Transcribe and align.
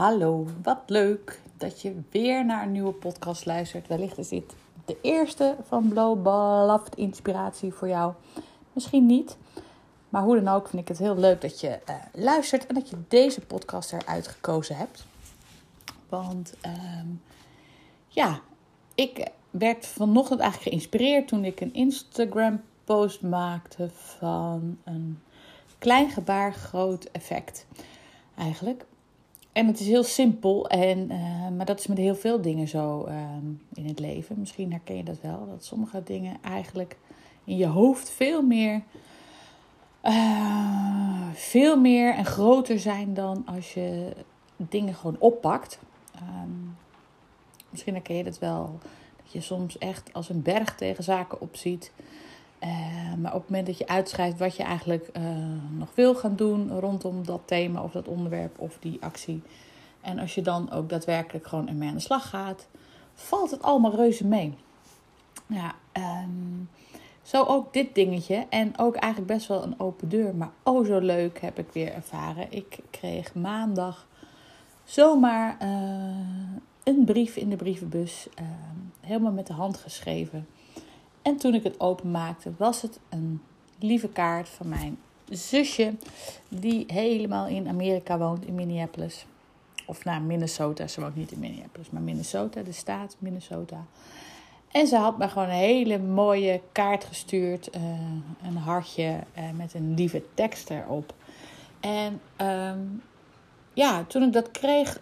Hallo, 0.00 0.46
wat 0.62 0.82
leuk 0.86 1.40
dat 1.56 1.80
je 1.80 2.00
weer 2.10 2.44
naar 2.44 2.62
een 2.62 2.72
nieuwe 2.72 2.92
podcast 2.92 3.46
luistert. 3.46 3.88
Wellicht 3.88 4.18
is 4.18 4.28
dit 4.28 4.54
de 4.84 4.96
eerste 5.02 5.56
van 5.66 5.88
Blowbalaft 5.88 6.96
Inspiratie 6.96 7.72
voor 7.72 7.88
jou. 7.88 8.12
Misschien 8.72 9.06
niet, 9.06 9.36
maar 10.08 10.22
hoe 10.22 10.40
dan 10.40 10.54
ook 10.54 10.68
vind 10.68 10.82
ik 10.82 10.88
het 10.88 10.98
heel 10.98 11.16
leuk 11.16 11.40
dat 11.40 11.60
je 11.60 11.68
uh, 11.88 11.94
luistert 12.12 12.66
en 12.66 12.74
dat 12.74 12.90
je 12.90 12.96
deze 13.08 13.40
podcast 13.40 13.92
eruit 13.92 14.28
gekozen 14.28 14.76
hebt. 14.76 15.06
Want 16.08 16.54
uh, 16.66 16.72
ja, 18.08 18.40
ik 18.94 19.30
werd 19.50 19.86
vanochtend 19.86 20.40
eigenlijk 20.40 20.70
geïnspireerd 20.70 21.28
toen 21.28 21.44
ik 21.44 21.60
een 21.60 21.74
Instagram 21.74 22.60
post 22.84 23.22
maakte 23.22 23.90
van 23.90 24.78
een 24.84 25.22
klein 25.78 26.10
gebaar 26.10 26.52
groot 26.52 27.04
effect 27.04 27.66
eigenlijk. 28.36 28.84
En 29.52 29.66
het 29.66 29.80
is 29.80 29.86
heel 29.86 30.02
simpel, 30.02 30.68
en, 30.68 31.12
uh, 31.12 31.48
maar 31.56 31.66
dat 31.66 31.78
is 31.78 31.86
met 31.86 31.98
heel 31.98 32.14
veel 32.14 32.40
dingen 32.40 32.68
zo 32.68 33.06
uh, 33.08 33.14
in 33.74 33.86
het 33.86 33.98
leven. 33.98 34.38
Misschien 34.38 34.70
herken 34.70 34.96
je 34.96 35.04
dat 35.04 35.20
wel, 35.20 35.46
dat 35.50 35.64
sommige 35.64 36.02
dingen 36.02 36.36
eigenlijk 36.42 36.98
in 37.44 37.56
je 37.56 37.66
hoofd 37.66 38.10
veel 38.10 38.42
meer, 38.42 38.82
uh, 40.04 41.28
veel 41.32 41.80
meer 41.80 42.14
en 42.14 42.24
groter 42.24 42.78
zijn 42.78 43.14
dan 43.14 43.42
als 43.46 43.74
je 43.74 44.12
dingen 44.56 44.94
gewoon 44.94 45.16
oppakt. 45.18 45.78
Um, 46.16 46.76
misschien 47.70 47.94
herken 47.94 48.16
je 48.16 48.24
dat 48.24 48.38
wel, 48.38 48.78
dat 49.22 49.32
je 49.32 49.40
soms 49.40 49.78
echt 49.78 50.12
als 50.12 50.28
een 50.28 50.42
berg 50.42 50.74
tegen 50.74 51.04
zaken 51.04 51.40
opziet. 51.40 51.92
Uh, 52.64 53.14
maar 53.18 53.34
op 53.34 53.40
het 53.40 53.50
moment 53.50 53.66
dat 53.66 53.78
je 53.78 53.88
uitschrijft 53.88 54.38
wat 54.38 54.56
je 54.56 54.62
eigenlijk 54.62 55.08
uh, 55.16 55.22
nog 55.78 55.88
wil 55.94 56.14
gaan 56.14 56.36
doen 56.36 56.78
rondom 56.80 57.24
dat 57.24 57.40
thema 57.44 57.82
of 57.82 57.92
dat 57.92 58.08
onderwerp 58.08 58.58
of 58.58 58.78
die 58.80 58.98
actie. 59.00 59.42
En 60.00 60.18
als 60.18 60.34
je 60.34 60.42
dan 60.42 60.70
ook 60.70 60.88
daadwerkelijk 60.88 61.46
gewoon 61.46 61.68
ermee 61.68 61.88
aan 61.88 61.94
de 61.94 62.00
slag 62.00 62.28
gaat, 62.28 62.66
valt 63.14 63.50
het 63.50 63.62
allemaal 63.62 63.94
reuze 63.94 64.26
mee. 64.26 64.54
Ja, 65.46 65.74
um, 65.92 66.68
zo 67.22 67.44
ook 67.44 67.72
dit 67.72 67.94
dingetje. 67.94 68.46
En 68.48 68.78
ook 68.78 68.94
eigenlijk 68.94 69.32
best 69.32 69.46
wel 69.46 69.62
een 69.62 69.80
open 69.80 70.08
deur. 70.08 70.34
Maar 70.34 70.50
oh 70.62 70.86
zo 70.86 70.98
leuk 70.98 71.40
heb 71.40 71.58
ik 71.58 71.72
weer 71.72 71.92
ervaren. 71.92 72.52
Ik 72.52 72.78
kreeg 72.90 73.34
maandag 73.34 74.06
zomaar 74.84 75.56
uh, 75.62 75.68
een 76.82 77.04
brief 77.04 77.36
in 77.36 77.50
de 77.50 77.56
brievenbus. 77.56 78.28
Uh, 78.40 78.46
helemaal 79.00 79.32
met 79.32 79.46
de 79.46 79.52
hand 79.52 79.76
geschreven. 79.76 80.46
En 81.22 81.36
toen 81.36 81.54
ik 81.54 81.62
het 81.62 81.80
openmaakte, 81.80 82.52
was 82.56 82.82
het 82.82 82.98
een 83.08 83.42
lieve 83.78 84.08
kaart 84.08 84.48
van 84.48 84.68
mijn 84.68 84.98
zusje, 85.28 85.94
die 86.48 86.84
helemaal 86.86 87.46
in 87.46 87.68
Amerika 87.68 88.18
woont, 88.18 88.46
in 88.46 88.54
Minneapolis. 88.54 89.26
Of 89.86 90.04
naar 90.04 90.22
Minnesota, 90.22 90.86
ze 90.86 91.00
woont 91.00 91.16
niet 91.16 91.32
in 91.32 91.38
Minneapolis, 91.38 91.90
maar 91.90 92.02
Minnesota, 92.02 92.62
de 92.62 92.72
staat 92.72 93.16
Minnesota. 93.18 93.84
En 94.70 94.86
ze 94.86 94.96
had 94.96 95.18
me 95.18 95.28
gewoon 95.28 95.48
een 95.48 95.54
hele 95.54 95.98
mooie 95.98 96.60
kaart 96.72 97.04
gestuurd, 97.04 97.76
uh, 97.76 97.82
een 98.42 98.56
hartje 98.56 99.18
uh, 99.38 99.44
met 99.56 99.74
een 99.74 99.94
lieve 99.94 100.22
tekst 100.34 100.70
erop. 100.70 101.14
En 101.80 102.20
um, 102.40 103.02
ja, 103.72 104.04
toen 104.04 104.22
ik 104.22 104.32
dat 104.32 104.50
kreeg, 104.50 105.00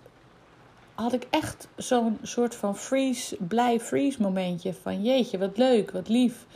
had 0.98 1.12
ik 1.12 1.26
echt 1.30 1.68
zo'n 1.76 2.18
soort 2.22 2.54
van 2.54 2.76
freeze, 2.76 3.36
blij 3.36 3.80
freeze 3.80 4.22
momentje. 4.22 4.74
Van 4.74 5.02
jeetje, 5.02 5.38
wat 5.38 5.56
leuk, 5.56 5.90
wat 5.90 6.08
lief. 6.08 6.46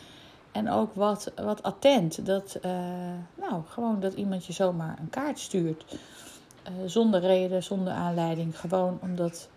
En 0.52 0.70
ook 0.70 0.94
wat, 0.94 1.32
wat 1.36 1.62
attent. 1.62 2.26
Dat, 2.26 2.58
uh, 2.64 2.70
nou, 3.34 3.62
gewoon 3.66 4.00
dat 4.00 4.14
iemand 4.14 4.46
je 4.46 4.52
zomaar 4.52 4.98
een 4.98 5.10
kaart 5.10 5.38
stuurt. 5.38 5.84
Uh, 5.90 6.72
zonder 6.86 7.20
reden, 7.20 7.62
zonder 7.62 7.92
aanleiding. 7.92 8.58
Gewoon 8.58 8.98
omdat 9.02 9.48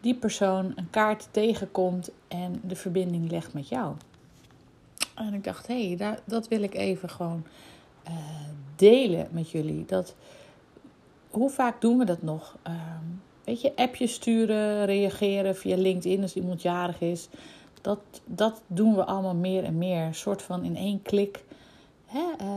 die 0.00 0.14
persoon 0.14 0.72
een 0.74 0.90
kaart 0.90 1.28
tegenkomt 1.30 2.10
en 2.28 2.60
de 2.64 2.76
verbinding 2.76 3.30
legt 3.30 3.52
met 3.52 3.68
jou. 3.68 3.94
En 5.14 5.34
ik 5.34 5.44
dacht, 5.44 5.66
hé, 5.66 5.94
hey, 5.94 6.18
dat 6.24 6.48
wil 6.48 6.62
ik 6.62 6.74
even 6.74 7.10
gewoon 7.10 7.44
uh, 8.08 8.14
delen 8.76 9.28
met 9.30 9.50
jullie. 9.50 9.84
Dat, 9.84 10.14
hoe 11.30 11.50
vaak 11.50 11.80
doen 11.80 11.98
we 11.98 12.04
dat 12.04 12.22
nog? 12.22 12.56
Weet 13.48 13.60
je, 13.60 13.76
appjes 13.76 14.12
sturen, 14.12 14.84
reageren 14.84 15.56
via 15.56 15.76
LinkedIn 15.76 16.22
als 16.22 16.34
iemand 16.34 16.62
jarig 16.62 17.00
is. 17.00 17.28
Dat, 17.80 17.98
dat 18.24 18.62
doen 18.66 18.94
we 18.94 19.04
allemaal 19.04 19.34
meer 19.34 19.64
en 19.64 19.78
meer. 19.78 20.02
Een 20.02 20.14
soort 20.14 20.42
van 20.42 20.64
in 20.64 20.76
één 20.76 21.02
klik 21.02 21.44
hè, 22.06 22.24
uh, 22.42 22.48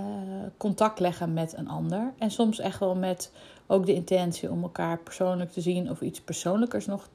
contact 0.58 1.00
leggen 1.00 1.34
met 1.34 1.58
een 1.58 1.70
ander. 1.70 2.14
En 2.18 2.32
soms 2.32 2.60
echt 2.60 2.80
wel 2.80 2.96
met 2.96 3.32
ook 3.68 3.86
de 3.86 3.94
intentie 3.94 4.52
om 4.52 4.62
elkaar 4.62 4.98
persoonlijk 4.98 5.52
te 5.52 5.62
zien 5.62 5.90
of 5.90 6.02
iets 6.02 6.22
persoonlijkers 6.22 6.86
nog 6.86 7.10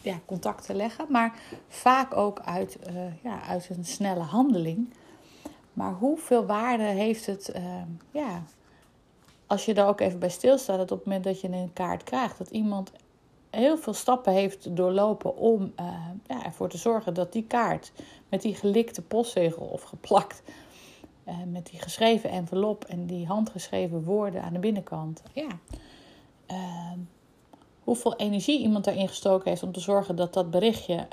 ja, 0.00 0.20
contact 0.26 0.66
te 0.66 0.74
leggen. 0.74 1.06
Maar 1.08 1.40
vaak 1.68 2.16
ook 2.16 2.40
uit, 2.40 2.78
uh, 2.88 2.94
ja, 3.22 3.42
uit 3.42 3.68
een 3.76 3.84
snelle 3.84 4.22
handeling. 4.22 4.94
Maar 5.72 5.92
hoeveel 5.92 6.46
waarde 6.46 6.82
heeft 6.82 7.26
het, 7.26 7.52
uh, 7.56 7.82
ja, 8.10 8.42
als 9.46 9.64
je 9.64 9.74
daar 9.74 9.88
ook 9.88 10.00
even 10.00 10.18
bij 10.18 10.30
stilstaat, 10.30 10.78
dat 10.78 10.90
op 10.90 10.98
het 10.98 11.06
moment 11.06 11.24
dat 11.24 11.40
je 11.40 11.48
een 11.48 11.72
kaart 11.72 12.02
krijgt, 12.02 12.38
dat 12.38 12.50
iemand 12.50 12.92
heel 13.56 13.78
veel 13.78 13.92
stappen 13.92 14.32
heeft 14.32 14.76
doorlopen 14.76 15.36
om 15.36 15.72
uh, 15.80 15.86
ja, 16.26 16.44
ervoor 16.44 16.68
te 16.68 16.78
zorgen 16.78 17.14
dat 17.14 17.32
die 17.32 17.44
kaart 17.44 17.92
met 18.28 18.42
die 18.42 18.54
gelikte 18.54 19.02
postzegel 19.02 19.66
of 19.66 19.82
geplakt, 19.82 20.42
uh, 21.28 21.34
met 21.46 21.66
die 21.66 21.80
geschreven 21.80 22.30
envelop 22.30 22.84
en 22.84 23.06
die 23.06 23.26
handgeschreven 23.26 24.04
woorden 24.04 24.42
aan 24.42 24.52
de 24.52 24.58
binnenkant, 24.58 25.22
ja, 25.32 25.48
uh, 26.50 26.92
hoeveel 27.84 28.16
energie 28.16 28.60
iemand 28.60 28.84
daarin 28.84 29.08
gestoken 29.08 29.48
heeft 29.48 29.62
om 29.62 29.72
te 29.72 29.80
zorgen 29.80 30.16
dat 30.16 30.32
dat 30.34 30.50
berichtje 30.50 31.06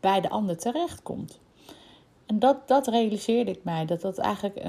bij 0.00 0.20
de 0.20 0.28
ander 0.28 0.56
terechtkomt. 0.56 1.40
En 2.26 2.38
dat, 2.38 2.68
dat 2.68 2.86
realiseerde 2.86 3.50
ik 3.50 3.64
mij, 3.64 3.86
dat 3.86 4.00
dat 4.00 4.18
eigenlijk 4.18 4.62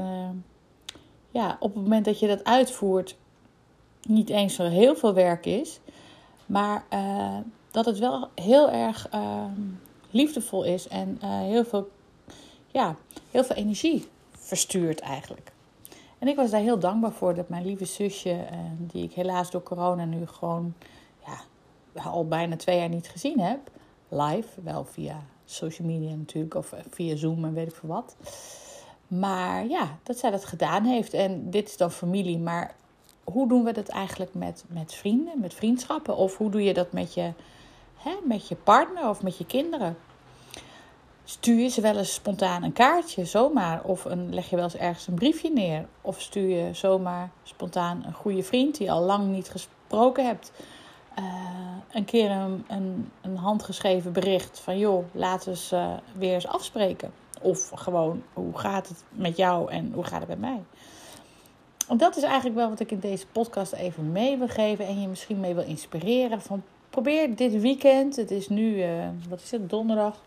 ja, 1.31 1.57
op 1.59 1.73
het 1.73 1.83
moment 1.83 2.05
dat 2.05 2.19
je 2.19 2.27
dat 2.27 2.43
uitvoert, 2.43 3.17
niet 4.07 4.29
eens 4.29 4.55
zo 4.55 4.63
heel 4.63 4.95
veel 4.95 5.13
werk 5.13 5.45
is. 5.45 5.79
Maar 6.45 6.83
uh, 6.93 7.37
dat 7.71 7.85
het 7.85 7.99
wel 7.99 8.29
heel 8.35 8.71
erg 8.71 9.13
uh, 9.13 9.45
liefdevol 10.09 10.63
is 10.63 10.87
en 10.87 11.19
uh, 11.23 11.39
heel, 11.39 11.65
veel, 11.65 11.91
ja, 12.67 12.95
heel 13.31 13.43
veel 13.43 13.55
energie 13.55 14.07
verstuurt 14.31 14.99
eigenlijk. 14.99 15.51
En 16.19 16.27
ik 16.27 16.35
was 16.35 16.49
daar 16.49 16.61
heel 16.61 16.79
dankbaar 16.79 17.11
voor 17.11 17.35
dat 17.35 17.49
mijn 17.49 17.65
lieve 17.65 17.85
zusje, 17.85 18.45
die 18.77 19.03
ik 19.03 19.13
helaas 19.13 19.51
door 19.51 19.63
corona 19.63 20.05
nu 20.05 20.27
gewoon 20.27 20.73
ja, 21.25 22.01
al 22.03 22.27
bijna 22.27 22.55
twee 22.55 22.77
jaar 22.77 22.89
niet 22.89 23.07
gezien 23.07 23.39
heb, 23.39 23.59
live, 24.09 24.61
wel 24.63 24.85
via 24.85 25.23
social 25.45 25.87
media 25.87 26.15
natuurlijk, 26.15 26.53
of 26.53 26.73
via 26.89 27.15
Zoom 27.15 27.45
en 27.45 27.53
weet 27.53 27.67
ik 27.67 27.75
veel 27.75 27.89
wat. 27.89 28.15
Maar 29.07 29.67
ja, 29.67 29.97
dat 30.03 30.17
zij 30.17 30.31
dat 30.31 30.45
gedaan 30.45 30.83
heeft. 30.83 31.13
En 31.13 31.49
dit 31.49 31.67
is 31.67 31.77
dan 31.77 31.91
familie, 31.91 32.37
maar 32.37 32.75
hoe 33.25 33.47
doen 33.47 33.63
we 33.63 33.71
dat 33.71 33.87
eigenlijk 33.87 34.33
met, 34.33 34.63
met 34.67 34.93
vrienden, 34.93 35.39
met 35.39 35.53
vriendschappen? 35.53 36.15
Of 36.15 36.37
hoe 36.37 36.49
doe 36.49 36.63
je 36.63 36.73
dat 36.73 36.91
met 36.91 37.13
je, 37.13 37.33
hè, 37.95 38.11
met 38.23 38.47
je 38.47 38.55
partner 38.55 39.09
of 39.09 39.23
met 39.23 39.37
je 39.37 39.45
kinderen? 39.45 39.97
Stuur 41.23 41.59
je 41.59 41.67
ze 41.67 41.81
wel 41.81 41.97
eens 41.97 42.13
spontaan 42.13 42.63
een 42.63 42.73
kaartje, 42.73 43.25
zomaar? 43.25 43.83
Of 43.83 44.05
een, 44.05 44.33
leg 44.33 44.49
je 44.49 44.55
wel 44.55 44.65
eens 44.65 44.75
ergens 44.75 45.07
een 45.07 45.13
briefje 45.13 45.49
neer? 45.49 45.85
Of 46.01 46.21
stuur 46.21 46.47
je 46.47 46.73
zomaar 46.73 47.29
spontaan 47.43 48.03
een 48.05 48.13
goede 48.13 48.43
vriend 48.43 48.77
die 48.77 48.91
al 48.91 49.01
lang 49.01 49.27
niet 49.27 49.49
gesproken 49.49 50.25
hebt... 50.25 50.51
Uh, 51.19 51.25
een 51.91 52.05
keer 52.05 52.31
een, 52.31 52.65
een, 52.67 53.11
een, 53.21 53.37
handgeschreven 53.37 54.11
bericht 54.11 54.59
van... 54.59 54.77
joh, 54.77 55.05
laten 55.11 55.45
we 55.45 55.49
eens, 55.49 55.71
uh, 55.71 55.93
weer 56.13 56.33
eens 56.33 56.47
afspreken. 56.47 57.11
Of 57.41 57.69
gewoon, 57.75 58.23
hoe 58.33 58.57
gaat 58.57 58.87
het 58.87 59.03
met 59.09 59.37
jou 59.37 59.71
en 59.71 59.91
hoe 59.93 60.03
gaat 60.03 60.19
het 60.19 60.29
met 60.29 60.39
mij? 60.39 60.63
Dat 61.93 62.17
is 62.17 62.23
eigenlijk 62.23 62.55
wel 62.55 62.69
wat 62.69 62.79
ik 62.79 62.91
in 62.91 62.99
deze 62.99 63.27
podcast 63.27 63.73
even 63.73 64.11
mee 64.11 64.37
wil 64.37 64.47
geven 64.47 64.87
en 64.87 65.01
je 65.01 65.07
misschien 65.07 65.39
mee 65.39 65.53
wil 65.53 65.63
inspireren. 65.63 66.41
Van 66.41 66.63
probeer 66.89 67.35
dit 67.35 67.61
weekend, 67.61 68.15
het 68.15 68.31
is 68.31 68.49
nu, 68.49 68.75
uh, 68.75 69.07
wat 69.29 69.41
is 69.41 69.51
het, 69.51 69.69
donderdag. 69.69 70.21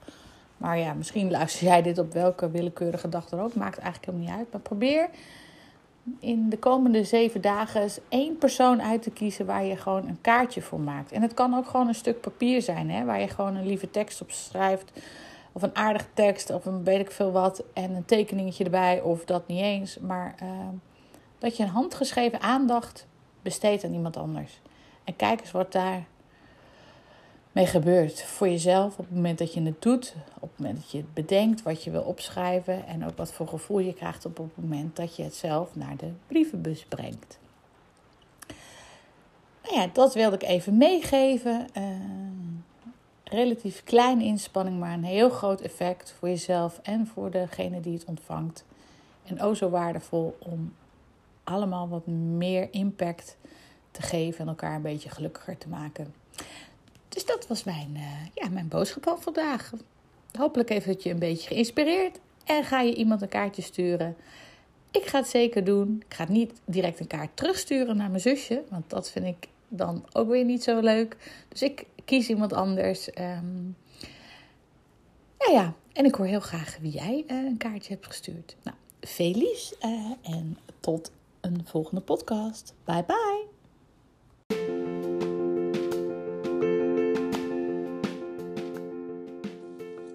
Maar 0.56 0.78
ja, 0.78 0.93
misschien 0.93 1.31
luister 1.31 1.66
jij 1.66 1.82
dit 1.82 1.99
op 1.99 2.12
welke 2.12 2.50
willekeurige 2.50 3.08
dag 3.08 3.28
dan 3.28 3.40
ook. 3.40 3.55
Maakt 3.55 3.78
eigenlijk 3.78 4.06
helemaal 4.06 4.26
niet 4.26 4.38
uit. 4.38 4.52
Maar 4.52 4.60
probeer 4.60 5.08
in 6.19 6.49
de 6.49 6.58
komende 6.58 7.05
zeven 7.05 7.40
dagen 7.40 7.82
eens 7.82 7.99
één 8.08 8.38
persoon 8.38 8.82
uit 8.82 9.02
te 9.02 9.11
kiezen 9.11 9.46
waar 9.46 9.64
je 9.64 9.76
gewoon 9.76 10.08
een 10.08 10.20
kaartje 10.20 10.62
voor 10.62 10.81
maakt. 10.81 11.12
En 11.12 11.22
het 11.22 11.34
kan 11.34 11.54
ook 11.54 11.66
gewoon 11.66 11.88
een 11.88 11.94
stuk 11.94 12.20
papier 12.20 12.62
zijn, 12.62 12.90
hè, 12.90 13.04
waar 13.04 13.20
je 13.20 13.28
gewoon 13.28 13.56
een 13.56 13.66
lieve 13.66 13.90
tekst 13.90 14.20
op 14.20 14.31
schrijft. 14.31 14.93
Of 15.52 15.62
een 15.62 15.76
aardige 15.76 16.08
tekst, 16.14 16.50
of 16.50 16.66
een 16.66 16.84
weet 16.84 17.00
ik 17.00 17.11
veel 17.11 17.32
wat. 17.32 17.62
En 17.72 17.94
een 17.94 18.04
tekeningetje 18.04 18.64
erbij, 18.64 19.00
of 19.00 19.25
dat 19.25 19.49
niet 19.49 19.62
eens. 19.62 19.99
Maar 19.99 20.34
uh, 20.43 20.49
dat 21.38 21.56
je 21.56 21.62
een 21.62 21.69
handgeschreven 21.69 22.40
aandacht 22.40 23.06
besteedt 23.43 23.85
aan 23.85 23.93
iemand 23.93 24.17
anders. 24.17 24.61
En 25.05 25.17
kijk 25.17 25.40
eens 25.40 25.50
wat 25.50 25.73
daar 25.73 26.05
mee 27.52 27.67
gebeurt. 27.67 28.23
Voor 28.23 28.49
jezelf 28.49 28.99
op 28.99 29.05
het 29.05 29.14
moment 29.14 29.38
dat 29.38 29.55
je 29.55 29.62
het 29.62 29.82
doet, 29.82 30.14
op 30.35 30.50
het 30.50 30.58
moment 30.58 30.76
dat 30.79 30.90
je 30.90 30.99
het 30.99 31.14
bedenkt, 31.14 31.62
wat 31.62 31.85
je 31.85 31.90
wil 31.90 32.02
opschrijven 32.02 32.87
en 32.87 33.06
ook 33.06 33.17
wat 33.17 33.32
voor 33.32 33.49
gevoel 33.49 33.79
je 33.79 33.94
krijgt 33.94 34.25
op 34.25 34.37
het 34.37 34.46
moment 34.55 34.96
dat 34.96 35.17
je 35.17 35.23
het 35.23 35.35
zelf 35.35 35.76
naar 35.76 35.96
de 35.96 36.11
brievenbus 36.26 36.85
brengt. 36.85 37.38
Nou 39.62 39.81
ja, 39.81 39.88
dat 39.93 40.14
wilde 40.14 40.37
ik 40.37 40.43
even 40.43 40.76
meegeven. 40.76 41.67
Uh, 41.76 41.85
relatief 43.25 43.85
kleine 43.85 44.25
inspanning, 44.25 44.79
maar 44.79 44.93
een 44.93 45.05
heel 45.05 45.31
groot 45.31 45.61
effect 45.61 46.14
voor 46.19 46.29
jezelf 46.29 46.81
en 46.82 47.06
voor 47.06 47.31
degene 47.31 47.81
die 47.81 47.93
het 47.93 48.05
ontvangt. 48.05 48.64
En 49.25 49.40
ook 49.40 49.56
zo 49.56 49.70
waardevol 49.70 50.37
om 50.38 50.75
allemaal 51.48 51.88
wat 51.88 52.06
meer 52.06 52.68
impact 52.70 53.36
te 53.90 54.02
geven 54.02 54.40
en 54.40 54.48
elkaar 54.48 54.74
een 54.74 54.82
beetje 54.82 55.08
gelukkiger 55.08 55.58
te 55.58 55.68
maken. 55.68 56.14
Dus 57.08 57.24
dat 57.24 57.46
was 57.46 57.64
mijn, 57.64 57.90
uh, 57.94 58.26
ja, 58.34 58.48
mijn 58.48 58.68
boodschap 58.68 59.02
van 59.02 59.22
vandaag. 59.22 59.72
Hopelijk 60.38 60.68
heeft 60.68 60.86
het 60.86 61.02
je 61.02 61.10
een 61.10 61.18
beetje 61.18 61.48
geïnspireerd. 61.48 62.18
En 62.44 62.64
ga 62.64 62.80
je 62.80 62.94
iemand 62.94 63.22
een 63.22 63.28
kaartje 63.28 63.62
sturen. 63.62 64.16
Ik 64.90 65.06
ga 65.06 65.18
het 65.18 65.28
zeker 65.28 65.64
doen. 65.64 66.02
Ik 66.08 66.14
ga 66.14 66.26
niet 66.28 66.52
direct 66.64 67.00
een 67.00 67.06
kaart 67.06 67.36
terugsturen 67.36 67.96
naar 67.96 68.10
mijn 68.10 68.20
zusje. 68.20 68.62
Want 68.70 68.90
dat 68.90 69.10
vind 69.10 69.26
ik 69.26 69.48
dan 69.68 70.04
ook 70.12 70.28
weer 70.28 70.44
niet 70.44 70.62
zo 70.62 70.80
leuk. 70.80 71.16
Dus 71.48 71.62
ik 71.62 71.86
kies 72.04 72.28
iemand 72.28 72.52
anders. 72.52 73.08
Um, 73.08 73.76
nou 75.38 75.52
ja, 75.52 75.74
en 75.92 76.04
ik 76.04 76.14
hoor 76.14 76.26
heel 76.26 76.40
graag 76.40 76.78
wie 76.80 76.92
jij 76.92 77.24
uh, 77.26 77.44
een 77.44 77.56
kaartje 77.56 77.92
hebt 77.92 78.06
gestuurd. 78.06 78.56
Nou, 78.62 78.76
veel 79.00 79.32
liefs 79.32 79.74
uh, 79.84 80.10
en 80.22 80.58
tot 80.80 81.10
een 81.40 81.61
volgende 81.64 82.00
podcast. 82.00 82.75
Bye 82.85 83.05
bye. 83.06 83.46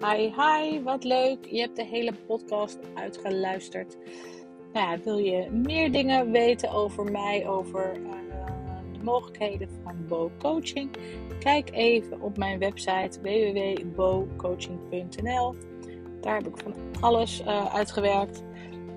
Hi, 0.00 0.32
hi, 0.36 0.82
wat 0.82 1.04
leuk. 1.04 1.46
Je 1.46 1.60
hebt 1.60 1.76
de 1.76 1.84
hele 1.84 2.12
podcast 2.26 2.78
uitgeluisterd. 2.94 3.96
Nou 4.72 4.90
ja, 4.90 4.98
wil 5.02 5.18
je 5.18 5.50
meer 5.50 5.92
dingen 5.92 6.30
weten 6.30 6.70
over 6.70 7.04
mij, 7.04 7.48
over 7.48 7.96
uh, 7.96 8.10
de 8.92 9.02
mogelijkheden 9.02 9.68
van 9.82 10.06
Bo 10.08 10.30
Coaching? 10.38 10.90
Kijk 11.38 11.70
even 11.72 12.20
op 12.20 12.36
mijn 12.36 12.58
website 12.58 13.20
www.bocoaching.nl. 13.20 15.54
Daar 16.20 16.34
heb 16.34 16.46
ik 16.46 16.56
van 16.56 16.74
alles 17.00 17.40
uh, 17.40 17.74
uitgewerkt. 17.74 18.42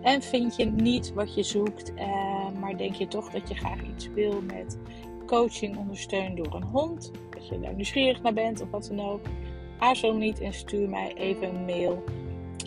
En 0.08 0.22
vind 0.22 0.56
je 0.56 0.66
niet 0.66 1.14
wat 1.14 1.36
je 1.36 1.44
zoekt, 1.44 1.92
uh, 1.96 2.50
maar 2.60 2.78
denk 2.78 2.94
je 2.94 3.08
toch 3.08 3.30
dat 3.30 3.48
je 3.48 3.56
graag 3.56 3.84
iets 3.84 4.10
wil 4.10 4.42
met 4.42 4.78
coaching 5.26 5.78
ondersteund 5.78 6.38
door 6.38 6.54
een 6.54 6.64
hond? 6.64 7.12
Dat 7.30 7.48
je 7.48 7.60
daar 7.60 7.74
nieuwsgierig 7.74 8.22
naar 8.22 8.34
bent 8.34 8.62
of 8.62 8.70
wat 8.70 8.88
dan 8.88 9.10
ook 9.10 9.22
aarzel 9.80 10.14
niet 10.14 10.40
en 10.40 10.54
stuur 10.54 10.90
mij 10.90 11.14
even 11.14 11.56
een 11.56 11.66
mail. 11.66 12.04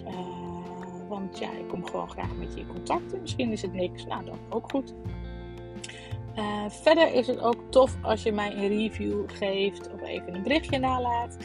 Uh, 0.06 1.08
want 1.08 1.38
ja, 1.38 1.50
ik 1.50 1.68
kom 1.68 1.86
gewoon 1.86 2.10
graag 2.10 2.36
met 2.36 2.54
je 2.54 2.60
in 2.60 2.66
contact. 2.66 3.20
misschien 3.20 3.52
is 3.52 3.62
het 3.62 3.72
niks, 3.72 4.06
nou 4.06 4.24
dan 4.24 4.38
ook 4.48 4.70
goed. 4.70 4.94
Uh, 6.36 6.64
verder 6.68 7.14
is 7.14 7.26
het 7.26 7.40
ook 7.40 7.62
tof 7.70 7.96
als 8.02 8.22
je 8.22 8.32
mij 8.32 8.52
een 8.52 8.68
review 8.68 9.22
geeft 9.26 9.92
of 9.92 10.02
even 10.02 10.34
een 10.34 10.42
berichtje 10.42 10.78
nalaat. 10.78 11.36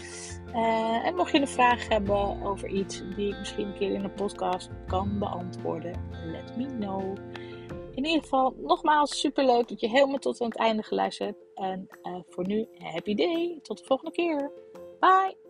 Uh, 0.56 1.06
en 1.06 1.16
mocht 1.16 1.32
je 1.32 1.40
een 1.40 1.48
vraag 1.48 1.88
hebben 1.88 2.44
over 2.44 2.70
iets 2.70 3.02
die 3.16 3.30
ik 3.30 3.38
misschien 3.38 3.68
een 3.68 3.78
keer 3.78 3.94
in 3.94 4.04
een 4.04 4.14
podcast 4.14 4.70
kan 4.88 5.20
beantwoorden, 5.20 6.10
let 6.32 6.58
me 6.58 6.66
know. 6.66 7.18
In 7.92 8.06
ieder 8.06 8.22
geval, 8.22 8.56
nogmaals, 8.58 9.20
super 9.20 9.46
leuk 9.46 9.68
dat 9.68 9.80
je 9.80 9.90
helemaal 9.90 10.18
tot 10.18 10.42
aan 10.42 10.48
het 10.48 10.58
einde 10.58 10.84
geluisterd 10.84 11.30
hebt. 11.30 11.54
En 11.54 11.88
uh, 12.04 12.20
voor 12.30 12.48
nu, 12.48 12.68
happy 12.78 13.16
day. 13.16 13.60
Tot 13.62 13.78
de 13.78 13.84
volgende 13.86 14.12
keer. 14.12 14.52
Bye. 15.00 15.45